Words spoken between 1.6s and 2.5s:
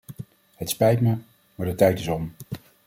de tijd is om.